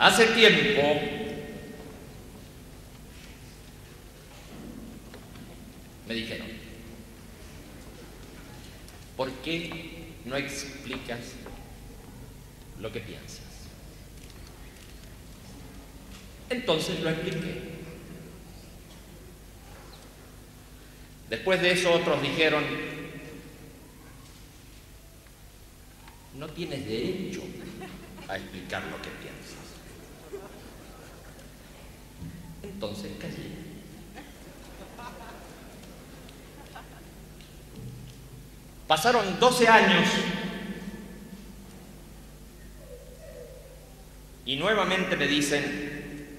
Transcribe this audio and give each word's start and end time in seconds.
Hace 0.00 0.28
tiempo 0.28 0.80
me 6.08 6.14
dijeron, 6.14 6.46
¿por 9.14 9.30
qué 9.42 10.14
no 10.24 10.36
explicas 10.36 11.18
lo 12.80 12.90
que 12.90 13.00
piensas? 13.00 13.44
Entonces 16.48 17.00
lo 17.00 17.10
expliqué. 17.10 17.60
Después 21.28 21.60
de 21.60 21.72
eso 21.72 21.92
otros 21.92 22.22
dijeron, 22.22 22.64
no 26.38 26.48
tienes 26.48 26.86
derecho 26.86 27.42
a 28.28 28.38
explicar 28.38 28.82
lo 28.84 28.96
que 29.02 29.10
piensas. 29.10 29.39
Entonces 32.80 33.12
callé. 33.20 33.50
Pasaron 38.88 39.38
12 39.38 39.68
años 39.68 40.08
y 44.46 44.56
nuevamente 44.56 45.14
me 45.18 45.26
dicen, 45.26 46.38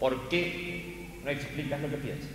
¿por 0.00 0.28
qué 0.28 1.06
no 1.22 1.30
explicas 1.30 1.80
lo 1.80 1.90
que 1.90 1.96
piensas? 1.98 2.30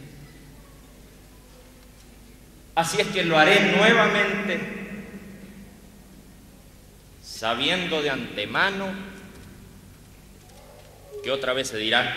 Así 2.75 3.01
es 3.01 3.07
que 3.07 3.25
lo 3.25 3.37
haré 3.37 3.75
nuevamente, 3.75 4.61
sabiendo 7.21 8.01
de 8.01 8.11
antemano 8.11 9.16
que 11.27 11.31
otra 11.31 11.51
vez 11.51 11.67
se 11.67 11.77
dirá, 11.77 12.15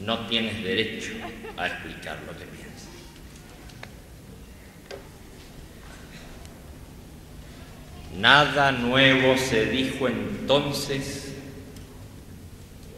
no 0.00 0.26
tienes 0.26 0.64
derecho 0.64 1.12
a 1.56 1.68
explicar 1.68 2.18
lo 2.26 2.36
que 2.36 2.44
piensas. 2.44 2.88
Nada 8.16 8.72
nuevo 8.72 9.38
se 9.38 9.66
dijo 9.66 10.08
entonces, 10.08 11.36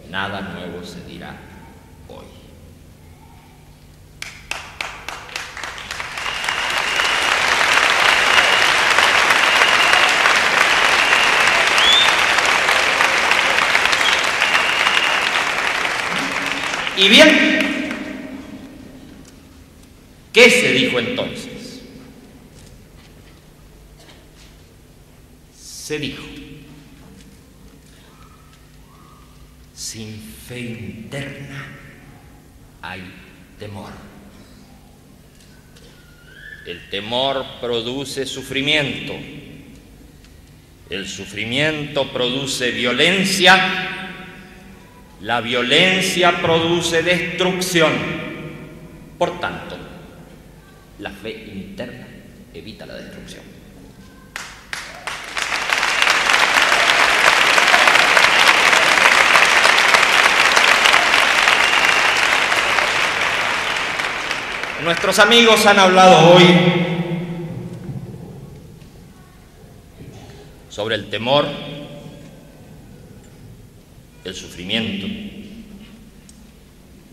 nada 0.08 0.40
nuevo 0.40 0.82
se 0.82 1.04
dirá 1.04 1.36
hoy. 2.08 2.24
Y 17.00 17.08
bien, 17.08 17.88
¿qué 20.34 20.50
se 20.50 20.72
dijo 20.74 20.98
entonces? 20.98 21.80
Se 25.58 25.98
dijo, 25.98 26.22
sin 29.74 30.20
fe 30.46 30.60
interna 30.60 31.68
hay 32.82 33.00
temor. 33.58 33.92
El 36.66 36.90
temor 36.90 37.46
produce 37.62 38.26
sufrimiento. 38.26 39.14
El 40.90 41.08
sufrimiento 41.08 42.12
produce 42.12 42.72
violencia 42.72 43.99
la 45.22 45.40
violencia 45.40 46.40
produce 46.40 47.02
destrucción. 47.02 47.92
Por 49.18 49.38
tanto, 49.38 49.76
la 50.98 51.10
fe 51.10 51.30
interna 51.52 52.06
evita 52.54 52.86
la 52.86 52.94
destrucción. 52.94 53.42
Nuestros 64.82 65.18
amigos 65.18 65.66
han 65.66 65.78
hablado 65.78 66.34
hoy 66.34 66.44
sobre 70.70 70.94
el 70.94 71.10
temor 71.10 71.46
sufrimiento, 74.34 75.06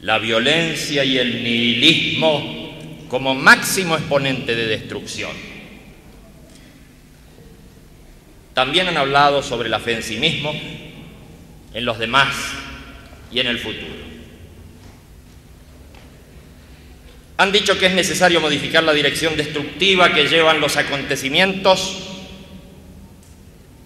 la 0.02 0.20
violencia 0.20 1.04
y 1.04 1.18
el 1.18 1.44
nihilismo 1.44 3.06
como 3.10 3.34
máximo 3.34 3.96
exponente 3.96 4.56
de 4.56 4.68
destrucción. 4.68 5.32
También 8.54 8.88
han 8.88 8.98
hablado 8.98 9.44
sobre 9.44 9.70
la 9.70 9.80
fe 9.80 9.94
en 9.94 10.04
sí 10.04 10.18
mismo, 10.18 10.52
en 11.74 11.86
los 11.86 12.00
demás 12.00 12.36
y 13.32 13.40
en 13.40 13.48
el 13.48 13.60
futuro. 13.60 14.08
Han 17.38 17.52
dicho 17.52 17.78
que 17.78 17.86
es 17.86 17.94
necesario 17.94 18.42
modificar 18.42 18.84
la 18.84 18.94
dirección 18.94 19.38
destructiva 19.38 20.12
que 20.12 20.28
llevan 20.28 20.60
los 20.60 20.76
acontecimientos, 20.76 22.00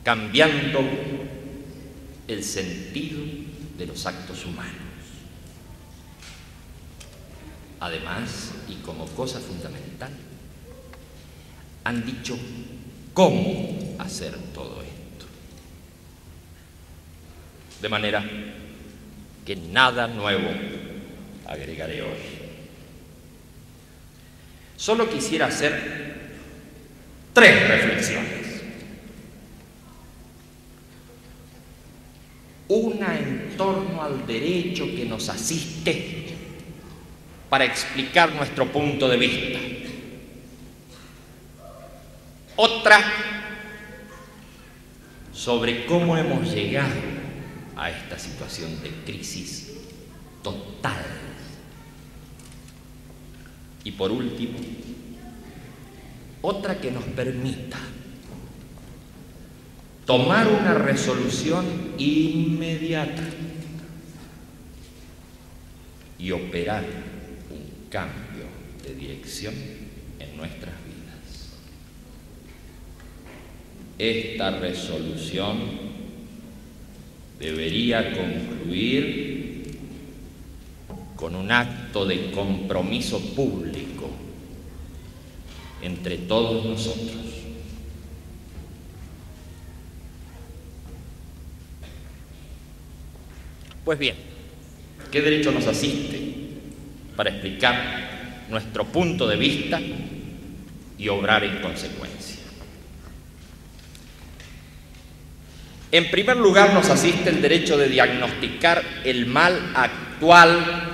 cambiando 0.03 0.81
el 2.27 2.43
sentido 2.43 3.19
de 3.77 3.85
los 3.85 4.05
actos 4.05 4.45
humanos. 4.45 4.75
Además, 7.79 8.51
y 8.67 8.75
como 8.75 9.05
cosa 9.07 9.39
fundamental, 9.39 10.11
han 11.83 12.05
dicho 12.05 12.37
cómo 13.13 13.95
hacer 13.99 14.35
todo 14.53 14.81
esto. 14.81 15.25
De 17.81 17.89
manera 17.89 18.23
que 19.45 19.55
nada 19.55 20.07
nuevo 20.07 20.49
agregaré 21.47 22.03
hoy. 22.03 22.41
Solo 24.77 25.09
quisiera 25.09 25.47
hacer 25.47 26.31
tres 27.33 27.67
reflexiones. 27.67 28.40
Una 32.71 33.19
en 33.19 33.57
torno 33.57 34.01
al 34.01 34.25
derecho 34.25 34.85
que 34.95 35.05
nos 35.05 35.27
asiste 35.27 36.27
para 37.49 37.65
explicar 37.65 38.33
nuestro 38.33 38.71
punto 38.71 39.09
de 39.09 39.17
vista. 39.17 39.59
Otra 42.55 43.01
sobre 45.33 45.85
cómo 45.85 46.15
hemos 46.15 46.49
llegado 46.53 46.95
a 47.75 47.89
esta 47.89 48.17
situación 48.17 48.81
de 48.81 48.91
crisis 49.05 49.73
total. 50.41 51.03
Y 53.83 53.91
por 53.91 54.11
último, 54.11 54.59
otra 56.41 56.79
que 56.79 56.91
nos 56.91 57.03
permita 57.03 57.79
tomar 60.05 60.47
una 60.47 60.73
resolución 60.73 61.65
inmediata 61.97 63.23
y 66.17 66.31
operar 66.31 66.83
un 67.49 67.89
cambio 67.89 68.45
de 68.83 68.95
dirección 68.95 69.53
en 70.19 70.37
nuestras 70.37 70.73
vidas. 70.85 71.51
Esta 73.97 74.59
resolución 74.59 75.57
debería 77.39 78.13
concluir 78.13 79.77
con 81.15 81.35
un 81.35 81.51
acto 81.51 82.05
de 82.05 82.31
compromiso 82.31 83.19
público 83.35 84.09
entre 85.81 86.17
todos 86.17 86.65
nosotros 86.65 87.30
Pues 93.83 93.97
bien, 93.97 94.15
¿qué 95.11 95.21
derecho 95.21 95.51
nos 95.51 95.65
asiste 95.65 96.19
para 97.15 97.31
explicar 97.31 98.45
nuestro 98.49 98.85
punto 98.85 99.27
de 99.27 99.37
vista 99.37 99.79
y 100.99 101.07
obrar 101.07 101.43
en 101.43 101.61
consecuencia? 101.61 102.37
En 105.91 106.09
primer 106.09 106.37
lugar, 106.37 106.73
nos 106.73 106.89
asiste 106.89 107.29
el 107.29 107.41
derecho 107.41 107.77
de 107.77 107.89
diagnosticar 107.89 108.81
el 109.03 109.25
mal 109.25 109.73
actual 109.75 110.87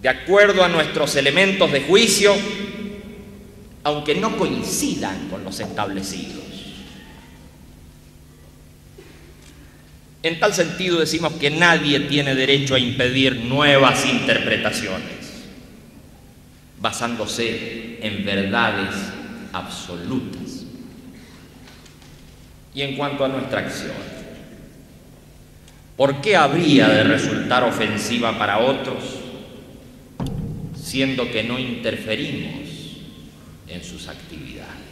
de 0.00 0.08
acuerdo 0.08 0.64
a 0.64 0.68
nuestros 0.68 1.14
elementos 1.16 1.70
de 1.70 1.82
juicio, 1.82 2.34
aunque 3.84 4.14
no 4.14 4.36
coincidan 4.36 5.28
con 5.28 5.44
los 5.44 5.60
establecidos. 5.60 6.51
En 10.22 10.38
tal 10.38 10.54
sentido 10.54 11.00
decimos 11.00 11.32
que 11.34 11.50
nadie 11.50 11.98
tiene 12.00 12.34
derecho 12.36 12.76
a 12.76 12.78
impedir 12.78 13.36
nuevas 13.36 14.06
interpretaciones, 14.06 15.48
basándose 16.80 17.98
en 18.00 18.24
verdades 18.24 18.94
absolutas. 19.52 20.64
Y 22.72 22.82
en 22.82 22.96
cuanto 22.96 23.24
a 23.24 23.28
nuestra 23.28 23.60
acción, 23.60 23.92
¿por 25.96 26.20
qué 26.20 26.36
habría 26.36 26.88
de 26.88 27.02
resultar 27.02 27.64
ofensiva 27.64 28.38
para 28.38 28.58
otros, 28.58 29.02
siendo 30.80 31.30
que 31.32 31.42
no 31.42 31.58
interferimos 31.58 32.68
en 33.66 33.82
sus 33.82 34.06
actividades? 34.06 34.91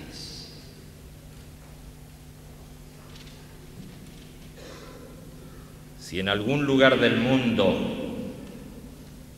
Si 6.10 6.18
en 6.18 6.28
algún 6.28 6.64
lugar 6.64 6.98
del 6.98 7.18
mundo 7.18 7.72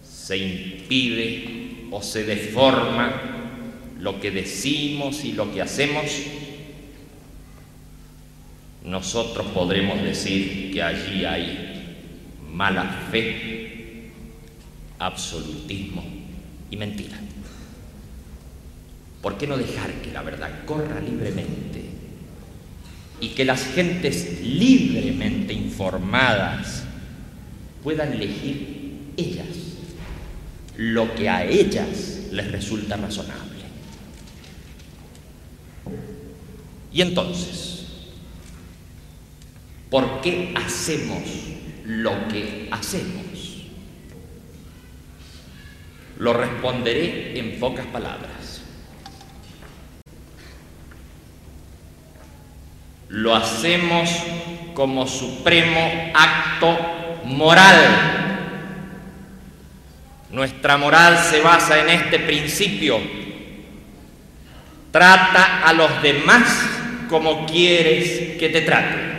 se 0.02 0.38
impide 0.38 1.88
o 1.90 2.00
se 2.00 2.24
deforma 2.24 3.12
lo 4.00 4.18
que 4.18 4.30
decimos 4.30 5.22
y 5.22 5.34
lo 5.34 5.52
que 5.52 5.60
hacemos, 5.60 6.06
nosotros 8.86 9.48
podremos 9.48 10.02
decir 10.02 10.72
que 10.72 10.82
allí 10.82 11.26
hay 11.26 12.08
mala 12.50 13.06
fe, 13.10 14.10
absolutismo 14.98 16.02
y 16.70 16.76
mentira. 16.78 17.20
¿Por 19.20 19.36
qué 19.36 19.46
no 19.46 19.58
dejar 19.58 19.92
que 20.00 20.10
la 20.10 20.22
verdad 20.22 20.64
corra 20.64 21.02
libremente 21.02 21.81
y 23.22 23.28
que 23.28 23.44
las 23.44 23.64
gentes 23.64 24.40
libremente 24.42 25.52
informadas 25.52 26.82
puedan 27.84 28.12
elegir 28.12 29.12
ellas 29.16 29.46
lo 30.76 31.14
que 31.14 31.28
a 31.28 31.44
ellas 31.44 32.22
les 32.32 32.50
resulta 32.50 32.96
razonable? 32.96 33.62
Y 36.92 37.00
entonces, 37.00 37.86
¿por 39.88 40.20
qué 40.20 40.52
hacemos 40.56 41.22
lo 41.86 42.26
que 42.26 42.66
hacemos? 42.72 43.22
Lo 46.18 46.32
responderé 46.32 47.38
en 47.38 47.60
pocas 47.60 47.86
palabras. 47.86 48.41
Lo 53.12 53.36
hacemos 53.36 54.08
como 54.72 55.06
supremo 55.06 56.12
acto 56.14 56.78
moral. 57.24 57.76
Nuestra 60.30 60.78
moral 60.78 61.18
se 61.18 61.42
basa 61.42 61.78
en 61.80 61.90
este 61.90 62.20
principio. 62.20 62.98
Trata 64.90 65.60
a 65.60 65.74
los 65.74 66.00
demás 66.00 66.70
como 67.10 67.44
quieres 67.44 68.38
que 68.38 68.48
te 68.48 68.62
trate. 68.62 69.12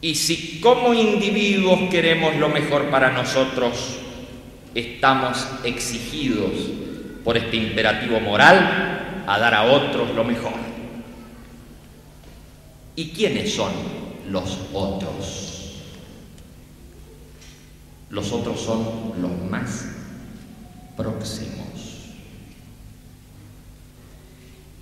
Y 0.00 0.16
si 0.16 0.58
como 0.58 0.92
individuos 0.92 1.88
queremos 1.88 2.34
lo 2.34 2.48
mejor 2.48 2.90
para 2.90 3.12
nosotros, 3.12 4.00
estamos 4.74 5.46
exigidos 5.62 6.50
por 7.22 7.36
este 7.36 7.58
imperativo 7.58 8.18
moral 8.18 9.24
a 9.24 9.38
dar 9.38 9.54
a 9.54 9.62
otros 9.62 10.10
lo 10.16 10.24
mejor. 10.24 10.75
¿Y 12.96 13.10
quiénes 13.10 13.52
son 13.52 13.72
los 14.30 14.58
otros? 14.72 15.82
Los 18.08 18.32
otros 18.32 18.58
son 18.58 19.12
los 19.20 19.50
más 19.50 19.86
próximos. 20.96 21.66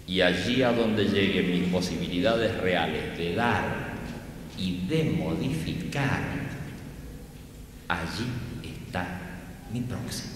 Y 0.06 0.20
allí 0.20 0.62
a 0.62 0.70
donde 0.70 1.06
lleguen 1.06 1.50
mis 1.50 1.68
posibilidades 1.70 2.56
reales 2.60 3.18
de 3.18 3.34
dar 3.34 3.94
y 4.56 4.86
de 4.86 5.04
modificar, 5.04 6.22
allí 7.88 8.26
está 8.62 9.20
mi 9.72 9.80
próximo. 9.80 10.34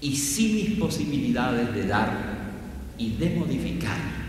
Y 0.00 0.16
si 0.16 0.54
mis 0.54 0.78
posibilidades 0.80 1.72
de 1.72 1.86
dar 1.86 2.52
y 2.98 3.10
de 3.10 3.30
modificar 3.30 4.21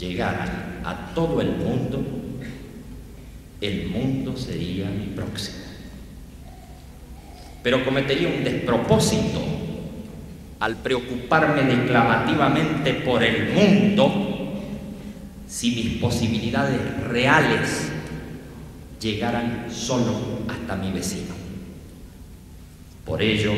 llegaran 0.00 0.80
a 0.84 1.12
todo 1.14 1.40
el 1.40 1.50
mundo, 1.50 2.02
el 3.60 3.88
mundo 3.88 4.36
sería 4.36 4.86
mi 4.86 5.06
próximo. 5.14 5.58
Pero 7.62 7.84
cometería 7.84 8.28
un 8.28 8.42
despropósito 8.42 9.40
al 10.60 10.76
preocuparme 10.76 11.62
declamativamente 11.62 12.94
por 12.94 13.22
el 13.22 13.52
mundo 13.52 14.30
si 15.46 15.72
mis 15.72 16.00
posibilidades 16.00 16.80
reales 17.08 17.90
llegaran 19.00 19.66
solo 19.70 20.40
hasta 20.48 20.76
mi 20.76 20.90
vecino. 20.92 21.34
Por 23.04 23.20
ello, 23.20 23.52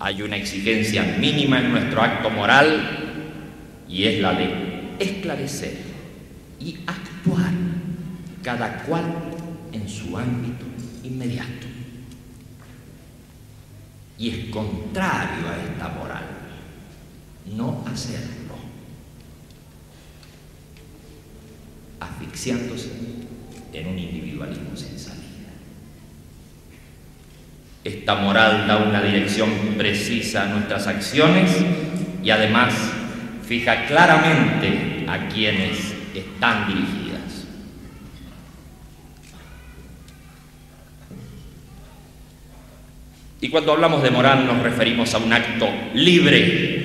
hay 0.00 0.22
una 0.22 0.36
exigencia 0.36 1.02
mínima 1.18 1.60
en 1.60 1.70
nuestro 1.70 2.02
acto 2.02 2.28
moral 2.28 2.98
y 3.88 4.04
es 4.04 4.20
la 4.20 4.32
de 4.32 4.71
esclarecer 5.02 5.78
y 6.60 6.78
actuar 6.86 7.52
cada 8.42 8.82
cual 8.84 9.04
en 9.72 9.88
su 9.88 10.16
ámbito 10.16 10.64
inmediato 11.04 11.72
y 14.22 14.30
es 14.30 14.44
contrario 14.50 15.48
a 15.48 15.56
esta 15.56 15.88
moral 15.88 16.22
no 17.56 17.84
hacerlo, 17.92 18.54
asfixiándose 21.98 22.88
en 23.72 23.88
un 23.88 23.98
individualismo 23.98 24.76
sin 24.76 24.96
salida. 24.96 25.50
Esta 27.82 28.14
moral 28.14 28.68
da 28.68 28.76
una 28.76 29.02
dirección 29.02 29.50
precisa 29.76 30.44
a 30.44 30.46
nuestras 30.46 30.86
acciones 30.86 31.50
y 32.22 32.30
además 32.30 32.74
fija 33.44 33.86
claramente 33.86 34.91
a 35.08 35.28
quienes 35.28 35.94
están 36.14 36.66
dirigidas. 36.68 37.12
Y 43.40 43.48
cuando 43.48 43.72
hablamos 43.72 44.02
de 44.04 44.10
moral 44.10 44.46
nos 44.46 44.62
referimos 44.62 45.12
a 45.14 45.18
un 45.18 45.32
acto 45.32 45.68
libre, 45.94 46.82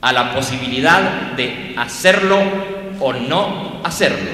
a 0.00 0.12
la 0.12 0.34
posibilidad 0.34 1.32
de 1.32 1.74
hacerlo 1.76 2.40
o 2.98 3.12
no 3.12 3.82
hacerlo. 3.84 4.30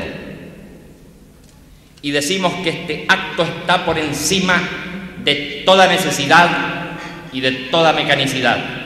Y 2.03 2.13
decimos 2.13 2.53
que 2.63 2.71
este 2.71 3.05
acto 3.09 3.43
está 3.43 3.85
por 3.85 3.99
encima 3.99 4.63
de 5.25 5.65
toda 5.67 5.89
necesidad 5.89 6.93
y 7.33 7.41
de 7.41 7.51
toda 7.51 7.93
mecanicidad. 7.93 8.86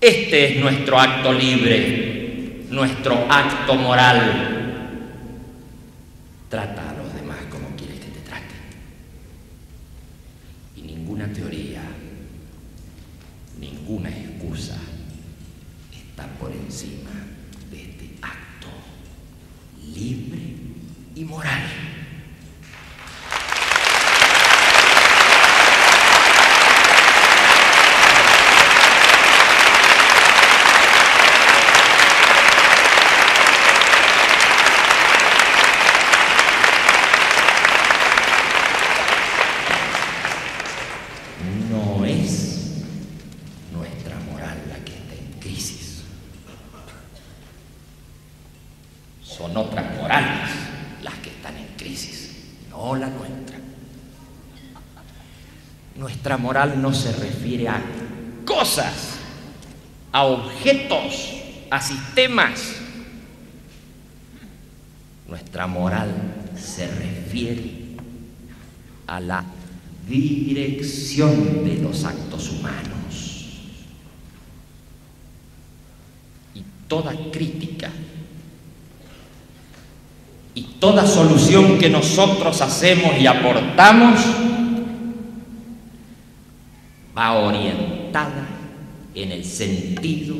Este 0.00 0.54
es 0.54 0.60
nuestro 0.62 0.98
acto 0.98 1.30
libre, 1.30 2.64
nuestro 2.70 3.30
acto 3.30 3.74
moral. 3.74 4.88
Trata 6.48 6.88
a 6.88 6.94
los 6.94 7.12
demás 7.14 7.36
como 7.50 7.76
quieres 7.76 8.00
que 8.00 8.06
te 8.06 8.20
traten. 8.20 8.56
Y 10.74 10.82
ninguna 10.82 11.30
teoría, 11.30 11.82
ninguna 13.60 14.08
excusa 14.08 14.78
está 15.92 16.26
por 16.38 16.50
encima 16.50 17.10
de 17.70 17.82
este 17.82 18.08
acto 18.22 18.68
libre 19.94 20.40
y 21.14 21.24
moral. 21.24 21.60
No 41.70 42.04
es 42.04 42.82
nuestra 43.72 44.18
moral 44.30 44.58
la 44.68 44.74
que 44.84 44.92
está 44.92 45.14
en 45.14 45.40
crisis. 45.40 46.02
Son 49.22 49.56
otras 49.56 49.94
morales 49.96 50.50
las 51.02 51.14
que 51.14 51.30
están 51.30 51.56
en 51.56 51.68
crisis, 51.76 52.34
no 52.70 52.96
la 52.96 53.08
nuestra. 53.08 53.58
Nuestra 56.30 56.46
moral 56.46 56.80
no 56.80 56.94
se 56.94 57.10
refiere 57.10 57.66
a 57.66 57.82
cosas, 58.44 59.18
a 60.12 60.22
objetos, 60.22 61.28
a 61.68 61.82
sistemas. 61.82 62.76
Nuestra 65.28 65.66
moral 65.66 66.14
se 66.56 66.86
refiere 66.86 67.96
a 69.08 69.18
la 69.18 69.44
dirección 70.08 71.64
de 71.64 71.78
los 71.82 72.04
actos 72.04 72.50
humanos. 72.50 73.62
Y 76.54 76.62
toda 76.86 77.12
crítica 77.32 77.90
y 80.54 80.62
toda 80.78 81.04
solución 81.04 81.76
que 81.76 81.90
nosotros 81.90 82.60
hacemos 82.60 83.18
y 83.18 83.26
aportamos 83.26 84.49
orientada 87.34 88.46
en 89.14 89.32
el 89.32 89.44
sentido 89.44 90.36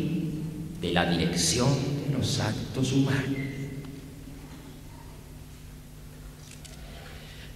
de 0.81 0.93
la 0.93 1.11
dirección 1.11 1.69
de 2.07 2.17
los 2.17 2.41
actos 2.41 2.93
humanos. 2.93 3.41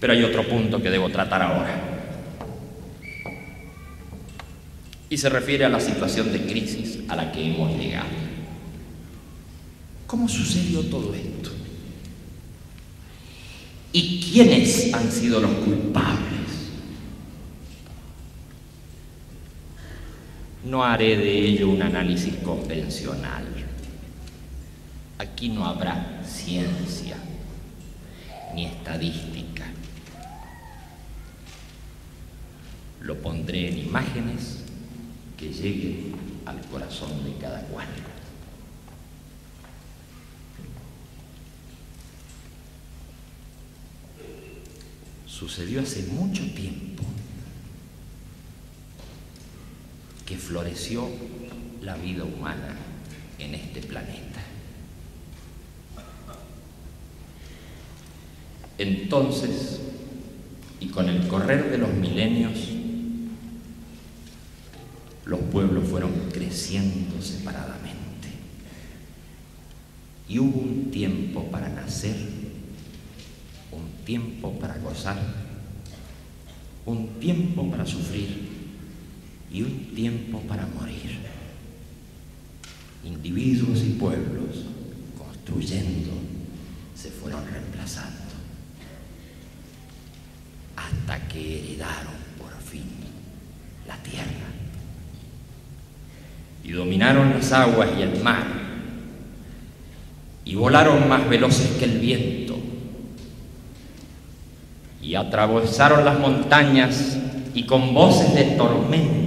Pero 0.00 0.12
hay 0.12 0.22
otro 0.22 0.46
punto 0.46 0.82
que 0.82 0.90
debo 0.90 1.08
tratar 1.08 1.42
ahora. 1.42 1.80
Y 5.08 5.16
se 5.16 5.28
refiere 5.28 5.64
a 5.64 5.68
la 5.68 5.80
situación 5.80 6.32
de 6.32 6.44
crisis 6.44 6.98
a 7.08 7.16
la 7.16 7.32
que 7.32 7.46
hemos 7.46 7.78
llegado. 7.78 8.08
¿Cómo 10.06 10.28
sucedió 10.28 10.82
todo 10.82 11.14
esto? 11.14 11.50
¿Y 13.92 14.20
quiénes 14.20 14.92
han 14.92 15.10
sido 15.10 15.40
los 15.40 15.52
culpables? 15.52 16.23
No 20.64 20.82
haré 20.82 21.18
de 21.18 21.38
ello 21.46 21.68
un 21.68 21.82
análisis 21.82 22.36
convencional. 22.36 23.44
Aquí 25.18 25.50
no 25.50 25.66
habrá 25.66 26.22
ciencia 26.26 27.16
ni 28.54 28.64
estadística. 28.64 29.66
Lo 33.02 33.20
pondré 33.20 33.68
en 33.68 33.78
imágenes 33.78 34.64
que 35.36 35.50
lleguen 35.52 36.14
al 36.46 36.58
corazón 36.62 37.24
de 37.24 37.36
cada 37.36 37.60
cual. 37.64 37.86
Sucedió 45.26 45.82
hace 45.82 46.04
mucho 46.04 46.42
tiempo 46.54 47.04
que 50.26 50.36
floreció 50.36 51.08
la 51.82 51.96
vida 51.96 52.24
humana 52.24 52.76
en 53.38 53.54
este 53.54 53.80
planeta. 53.80 54.40
Entonces, 58.78 59.80
y 60.80 60.86
con 60.86 61.08
el 61.08 61.28
correr 61.28 61.70
de 61.70 61.78
los 61.78 61.92
milenios, 61.92 62.70
los 65.26 65.40
pueblos 65.40 65.88
fueron 65.88 66.12
creciendo 66.32 67.20
separadamente. 67.22 68.28
Y 70.28 70.38
hubo 70.38 70.58
un 70.58 70.90
tiempo 70.90 71.44
para 71.50 71.68
nacer, 71.68 72.16
un 73.70 74.04
tiempo 74.04 74.58
para 74.58 74.78
gozar, 74.78 75.18
un 76.86 77.20
tiempo 77.20 77.70
para 77.70 77.86
sufrir 77.86 78.43
y 79.54 79.62
un 79.62 79.94
tiempo 79.94 80.40
para 80.48 80.66
morir. 80.66 81.16
Individuos 83.04 83.82
y 83.84 83.90
pueblos 83.90 84.64
construyendo 85.16 86.10
se 86.96 87.10
fueron 87.10 87.44
reemplazando 87.46 88.10
hasta 90.74 91.28
que 91.28 91.60
heredaron 91.60 92.14
por 92.36 92.52
fin 92.62 92.82
la 93.86 93.96
tierra 93.98 94.26
y 96.64 96.72
dominaron 96.72 97.30
las 97.30 97.52
aguas 97.52 97.90
y 97.96 98.02
el 98.02 98.20
mar 98.22 98.44
y 100.44 100.56
volaron 100.56 101.08
más 101.08 101.28
veloces 101.28 101.68
que 101.78 101.84
el 101.84 102.00
viento 102.00 102.58
y 105.00 105.14
atravesaron 105.14 106.04
las 106.04 106.18
montañas 106.18 107.18
y 107.54 107.64
con 107.66 107.94
voces 107.94 108.34
de 108.34 108.44
tormenta 108.56 109.23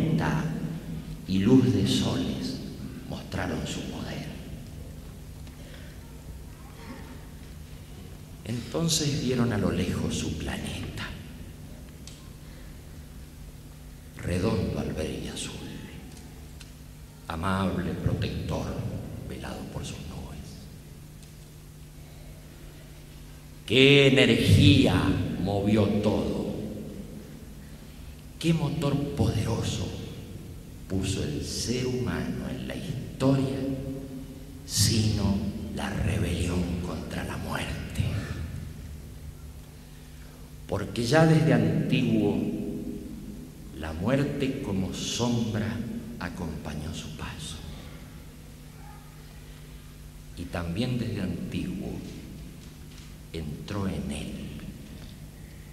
y 1.27 1.39
luz 1.39 1.73
de 1.73 1.87
soles 1.87 2.59
mostraron 3.09 3.65
su 3.67 3.81
poder. 3.81 4.25
Entonces 8.45 9.21
vieron 9.21 9.51
a 9.53 9.57
lo 9.57 9.71
lejos 9.71 10.15
su 10.15 10.37
planeta, 10.37 11.07
redondo 14.23 14.79
al 14.79 14.93
ver 14.93 15.19
y 15.23 15.27
azul, 15.27 15.53
amable 17.27 17.91
protector 17.93 18.73
velado 19.29 19.59
por 19.73 19.85
sus 19.85 19.97
nubes. 19.97 20.39
¿Qué 23.67 24.07
energía 24.07 24.95
movió 25.43 25.83
todo? 26.01 26.55
¿Qué 28.39 28.53
motor 28.53 28.95
poderoso 29.15 30.06
puso 30.87 31.23
el 31.23 31.43
ser 31.43 31.85
humano 31.85 32.49
en 32.49 32.67
la 32.67 32.75
historia, 32.75 33.57
sino 34.65 35.37
la 35.75 35.89
rebelión 35.89 36.81
contra 36.85 37.23
la 37.23 37.37
muerte. 37.37 38.03
Porque 40.67 41.05
ya 41.05 41.25
desde 41.25 41.53
antiguo 41.53 42.37
la 43.79 43.93
muerte 43.93 44.61
como 44.61 44.93
sombra 44.93 45.67
acompañó 46.19 46.93
su 46.93 47.15
paso. 47.15 47.57
Y 50.37 50.43
también 50.43 50.99
desde 50.99 51.21
antiguo 51.21 51.91
entró 53.33 53.87
en 53.87 54.11
él 54.11 54.33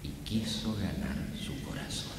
y 0.03 0.09
quiso 0.23 0.75
ganar 0.75 1.15
su 1.39 1.53
corazón. 1.67 2.14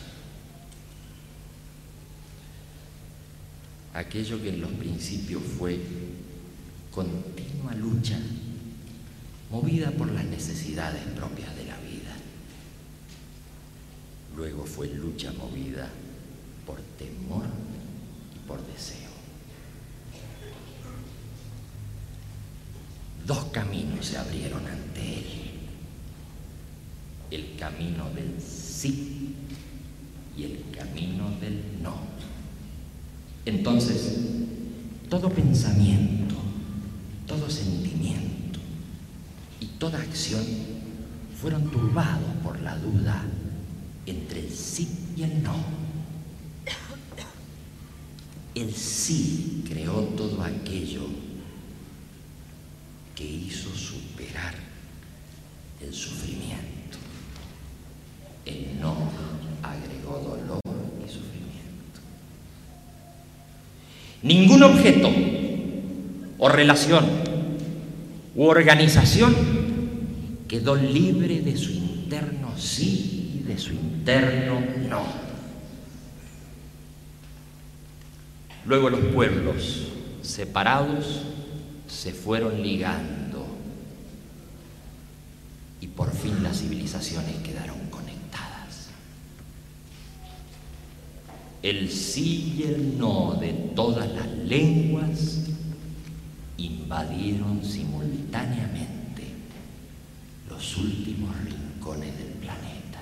Aquello 3.96 4.40
que 4.42 4.50
en 4.50 4.60
los 4.60 4.70
principios 4.72 5.42
fue 5.42 5.80
continua 6.90 7.74
lucha, 7.74 8.18
movida 9.50 9.90
por 9.90 10.10
las 10.12 10.24
necesidades 10.24 11.02
propias 11.14 11.54
de 11.56 11.64
la 11.64 11.76
vida. 11.78 12.14
Luego 14.36 14.64
fue 14.64 14.88
lucha 14.88 15.32
movida 15.32 15.88
por 16.66 16.80
temor 16.98 17.46
y 18.34 18.46
por 18.46 18.66
deseo. 18.66 19.10
Dos 23.26 23.46
caminos 23.46 24.06
se 24.06 24.18
abrieron 24.18 24.66
ante 24.66 25.18
él. 25.18 25.24
El 27.30 27.56
camino 27.58 28.10
del 28.10 28.40
sí 28.40 29.34
y 30.36 30.44
el 30.44 30.64
camino 30.70 31.30
del. 31.40 31.75
Entonces, 33.46 34.18
todo 35.08 35.30
pensamiento, 35.30 36.34
todo 37.26 37.48
sentimiento 37.48 38.58
y 39.60 39.66
toda 39.78 40.00
acción 40.00 40.44
fueron 41.40 41.70
turbados 41.70 42.30
por 42.42 42.60
la 42.60 42.76
duda 42.76 43.24
entre 44.04 44.40
el 44.40 44.50
sí 44.50 44.88
y 45.16 45.22
el 45.22 45.42
no. 45.42 45.54
El 48.54 48.74
sí 48.74 49.64
creó 49.68 50.00
todo 50.16 50.42
aquello 50.42 51.02
que 53.14 53.24
hizo 53.24 53.68
superar 53.74 54.54
el 55.80 55.92
sufrimiento. 55.92 56.98
El 58.44 58.80
no 58.80 59.10
agregó 59.62 60.18
dolor 60.20 60.60
y 61.04 61.08
sufrimiento. 61.08 62.00
Ningún 64.22 64.62
objeto 64.62 65.10
o 66.38 66.48
relación 66.48 67.04
u 68.34 68.44
organización 68.44 69.34
quedó 70.48 70.76
libre 70.76 71.40
de 71.40 71.56
su 71.56 71.72
interno 71.72 72.56
sí 72.56 73.40
y 73.40 73.46
de 73.46 73.58
su 73.58 73.72
interno 73.72 74.60
no. 74.88 75.04
Luego 78.64 78.90
los 78.90 79.00
pueblos 79.14 79.88
separados 80.22 81.22
se 81.86 82.12
fueron 82.12 82.62
ligando 82.62 83.46
y 85.80 85.86
por 85.86 86.12
fin 86.12 86.42
las 86.42 86.60
civilizaciones 86.60 87.36
quedaron 87.44 87.85
El 91.66 91.90
sí 91.90 92.54
y 92.58 92.62
el 92.62 92.96
no 92.96 93.36
de 93.40 93.52
todas 93.74 94.08
las 94.12 94.28
lenguas 94.46 95.46
invadieron 96.58 97.60
simultáneamente 97.64 99.24
los 100.48 100.76
últimos 100.76 101.36
rincones 101.44 102.16
del 102.16 102.28
planeta. 102.34 103.00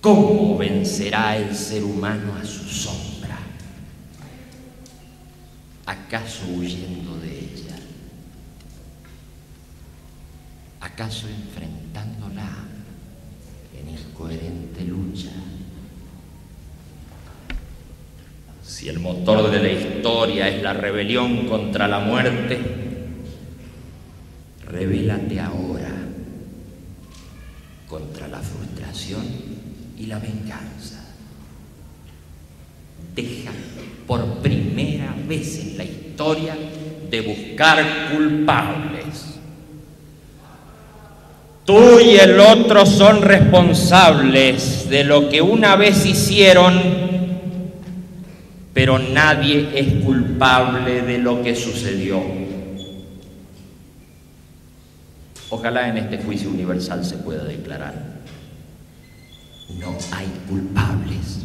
¿Cómo 0.00 0.56
vencerá 0.56 1.36
el 1.36 1.56
ser 1.56 1.82
humano 1.82 2.36
a 2.40 2.44
su 2.44 2.62
sombra? 2.62 3.36
¿Acaso 5.86 6.46
huyendo 6.56 7.18
de 7.18 7.36
ella? 7.36 7.76
¿Acaso 10.80 11.26
enfrentándola 11.28 12.68
en 13.80 13.88
incoherente 13.88 14.84
lucha? 14.84 15.30
Si 18.78 18.88
el 18.88 19.00
motor 19.00 19.50
de 19.50 19.60
la 19.60 19.72
historia 19.72 20.48
es 20.48 20.62
la 20.62 20.72
rebelión 20.72 21.48
contra 21.48 21.88
la 21.88 21.98
muerte, 21.98 22.60
revélate 24.68 25.40
ahora 25.40 25.90
contra 27.88 28.28
la 28.28 28.38
frustración 28.38 29.24
y 29.98 30.06
la 30.06 30.20
venganza. 30.20 31.04
Deja 33.16 33.50
por 34.06 34.24
primera 34.42 35.12
vez 35.26 35.58
en 35.58 35.76
la 35.76 35.82
historia 35.82 36.56
de 37.10 37.20
buscar 37.20 37.84
culpables. 38.14 39.40
Tú 41.64 41.98
y 41.98 42.16
el 42.16 42.38
otro 42.38 42.86
son 42.86 43.22
responsables 43.22 44.88
de 44.88 45.02
lo 45.02 45.28
que 45.28 45.42
una 45.42 45.74
vez 45.74 46.06
hicieron 46.06 47.07
pero 48.78 48.96
nadie 48.96 49.70
es 49.74 50.04
culpable 50.04 51.02
de 51.02 51.18
lo 51.18 51.42
que 51.42 51.56
sucedió. 51.56 52.22
Ojalá 55.50 55.88
en 55.88 55.98
este 55.98 56.18
juicio 56.18 56.48
universal 56.48 57.04
se 57.04 57.16
pueda 57.16 57.42
declarar, 57.42 57.92
no 59.80 59.98
hay 60.12 60.28
culpables. 60.48 61.44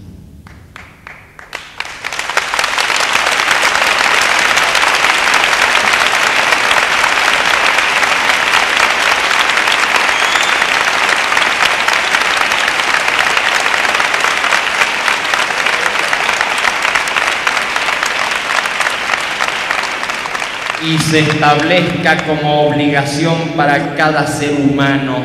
Y 20.85 20.97
se 20.97 21.19
establezca 21.19 22.25
como 22.25 22.67
obligación 22.67 23.53
para 23.55 23.95
cada 23.95 24.27
ser 24.27 24.53
humano 24.53 25.17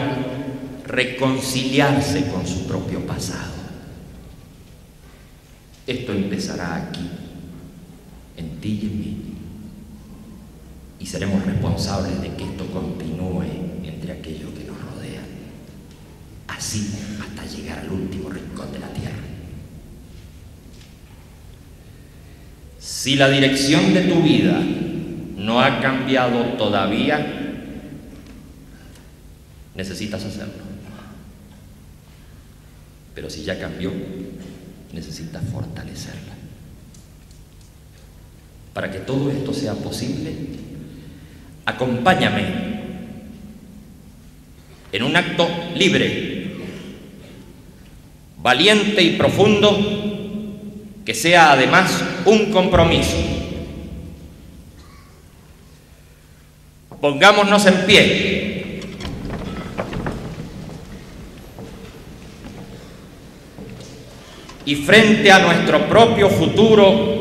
reconciliarse 0.86 2.30
con 2.30 2.46
su 2.46 2.66
propio 2.66 3.04
pasado. 3.04 3.52
Esto 5.86 6.12
empezará 6.12 6.76
aquí, 6.76 7.08
en 8.36 8.60
ti 8.60 8.80
y 8.82 8.86
en 8.86 9.00
mí, 9.00 9.16
y 11.00 11.06
seremos 11.06 11.44
responsables 11.44 12.20
de 12.20 12.34
que 12.34 12.44
esto 12.44 12.66
continúe 12.66 13.44
entre 13.84 14.12
aquellos 14.12 14.50
que 14.50 14.64
nos 14.64 14.80
rodean, 14.80 15.24
así 16.46 16.88
hasta 17.20 17.44
llegar 17.46 17.80
al 17.80 17.90
último 17.90 18.28
rincón 18.28 18.70
de 18.72 18.78
la 18.78 18.88
tierra. 18.88 19.16
Si 22.78 23.16
la 23.16 23.28
dirección 23.28 23.92
de 23.92 24.02
tu 24.02 24.22
vida 24.22 24.62
no 25.48 25.62
ha 25.62 25.80
cambiado 25.80 26.40
todavía, 26.58 27.26
necesitas 29.74 30.22
hacerlo. 30.22 30.52
Pero 33.14 33.30
si 33.30 33.44
ya 33.44 33.58
cambió, 33.58 33.90
necesitas 34.92 35.42
fortalecerla. 35.50 36.34
Para 38.74 38.90
que 38.90 38.98
todo 38.98 39.30
esto 39.30 39.54
sea 39.54 39.72
posible, 39.72 40.36
acompáñame 41.64 42.68
en 44.92 45.02
un 45.02 45.16
acto 45.16 45.48
libre, 45.74 46.56
valiente 48.42 49.02
y 49.02 49.16
profundo, 49.16 49.78
que 51.06 51.14
sea 51.14 51.52
además 51.52 52.04
un 52.26 52.52
compromiso 52.52 53.37
Pongámonos 57.00 57.64
en 57.66 57.86
pie. 57.86 58.80
Y 64.66 64.74
frente 64.74 65.30
a 65.30 65.38
nuestro 65.38 65.88
propio 65.88 66.28
futuro, 66.28 67.16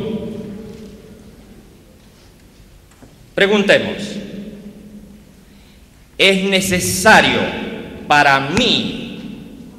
preguntemos, 3.34 3.96
¿es 6.18 6.44
necesario 6.44 7.40
para 8.08 8.40
mí 8.50 9.20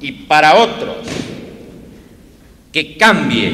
y 0.01 0.11
para 0.13 0.55
otros 0.55 0.97
que 2.71 2.97
cambie 2.97 3.53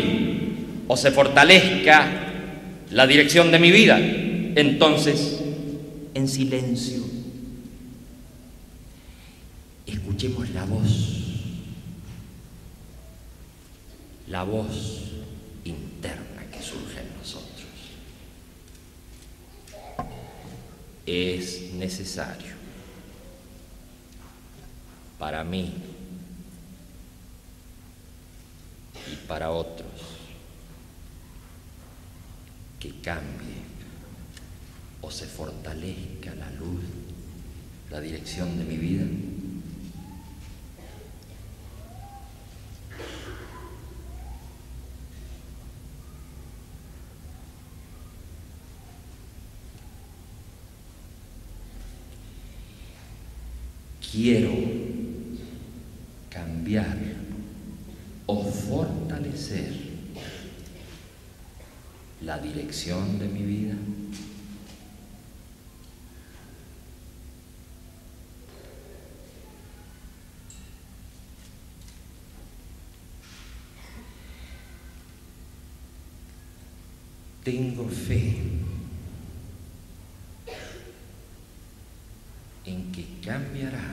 o 0.88 0.96
se 0.96 1.12
fortalezca 1.12 2.08
la 2.92 3.08
dirección 3.08 3.52
de 3.52 3.60
mi 3.60 3.72
vida? 3.72 3.98
Entonces, 4.00 5.35
en 6.16 6.30
silencio. 6.30 7.04
Escuchemos 9.86 10.50
la 10.52 10.66
voz, 10.66 11.24
la 14.28 14.44
voz 14.44 15.12
interna 15.66 16.50
que 16.52 16.64
surge 16.64 17.02
en 17.02 17.18
nosotros. 17.18 17.52
Es 21.06 21.74
necesario 21.74 22.56
para 25.20 25.44
mí 25.44 25.74
y 29.12 29.16
para 29.28 29.52
otros 29.52 29.92
que 32.80 33.02
cambie 33.02 33.65
o 35.06 35.12
se 35.12 35.28
fortalezca 35.28 36.34
la 36.34 36.50
luz, 36.50 36.82
la 37.92 38.02
dirección 38.02 38.58
de 38.58 38.64
mi 38.64 38.78
vida. 38.78 39.06
Quiero 54.12 54.54
cambiar 56.32 56.98
o 58.26 58.44
fortalecer 58.44 59.72
la 62.22 62.40
dirección 62.40 63.20
de 63.20 63.28
mi 63.28 63.44
vida. 63.44 63.76
Tengo 77.46 77.88
fe 77.88 78.38
en 82.66 82.92
que 82.92 83.06
cambiará 83.24 83.84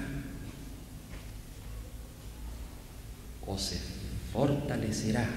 o 3.46 3.58
se 3.58 3.78
fortalecerá 4.32 5.28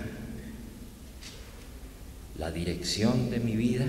la 2.38 2.52
dirección 2.52 3.30
de 3.30 3.40
mi 3.40 3.58
vida. 3.58 3.86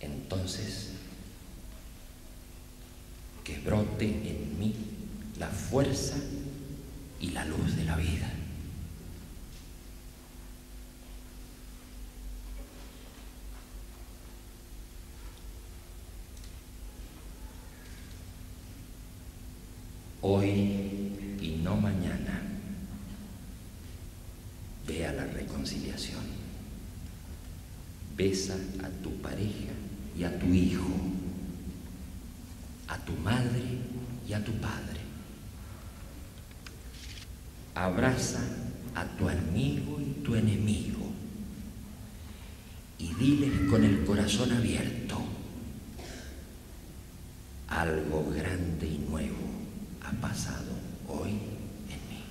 Entonces, 0.00 0.90
que 3.44 3.58
brote 3.58 4.06
en 4.06 4.58
mí 4.58 4.74
la 5.38 5.48
fuerza 5.48 6.16
y 7.20 7.30
la 7.30 7.44
luz 7.44 7.76
de 7.76 7.84
la 7.84 7.96
vida. 7.96 8.30
Hoy 20.26 21.60
no 21.62 21.76
mañana. 21.76 22.40
Ve 24.88 25.06
a 25.06 25.12
la 25.12 25.26
reconciliación. 25.26 26.22
Besa 28.16 28.56
a 28.82 28.88
tu 29.02 29.10
pareja 29.20 29.74
y 30.16 30.24
a 30.24 30.38
tu 30.38 30.46
hijo, 30.46 30.88
a 32.88 32.96
tu 33.04 33.12
madre 33.16 33.64
y 34.26 34.32
a 34.32 34.42
tu 34.42 34.52
padre. 34.52 35.00
Abraza 37.74 38.40
a 38.94 39.04
tu 39.18 39.28
amigo 39.28 40.00
y 40.00 40.22
tu 40.24 40.36
enemigo 40.36 41.12
y 42.98 43.12
diles 43.16 43.68
con 43.68 43.84
el 43.84 44.06
corazón 44.06 44.52
abierto, 44.52 45.18
algo 47.68 48.32
grande 48.34 48.86
y 48.86 49.06
nuevo 49.10 49.53
pasado 50.20 50.72
hoy 51.08 51.30
en 51.30 52.00
mí. 52.08 52.22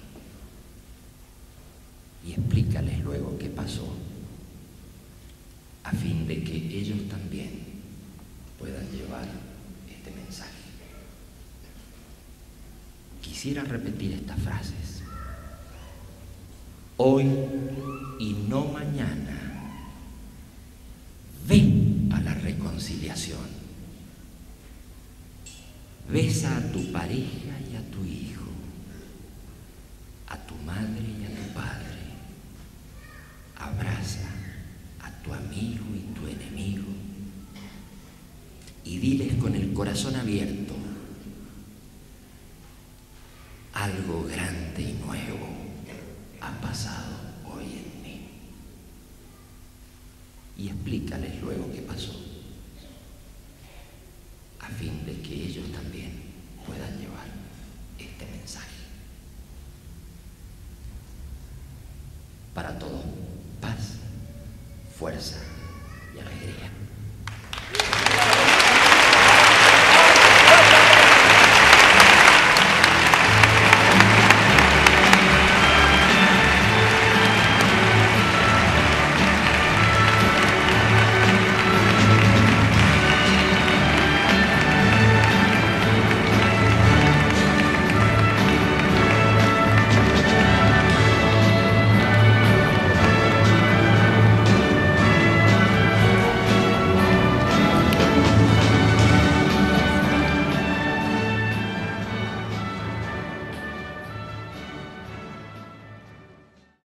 Y 2.26 2.34
explícales 2.34 3.00
luego 3.04 3.38
qué 3.38 3.50
pasó, 3.50 3.88
a 5.84 5.92
fin 5.92 6.28
de 6.28 6.44
que 6.44 6.56
ellos 6.56 7.08
también 7.10 7.52
puedan 8.60 8.90
llevar 8.92 9.28
este 9.90 10.12
mensaje. 10.12 10.52
Quisiera 13.22 13.64
repetir 13.64 14.14
estas 14.14 14.40
frases. 14.40 15.04
Hoy 16.98 17.26
y 18.20 18.34
no 18.48 18.66
mañana, 18.66 19.40
ven 21.48 22.10
a 22.14 22.22
la 22.22 22.34
reconciliación 22.36 23.64
Besa 26.14 26.56
a 26.58 26.72
tu 26.72 26.92
pareja 26.92 27.58
y 27.72 27.76
a 27.76 27.82
tu 27.90 28.06
hijo, 28.06 28.53
para 62.64 62.80
todos 62.80 63.02
paz, 63.60 63.98
fuerza 64.98 65.36
y 66.16 66.20
alegría. 66.20 66.83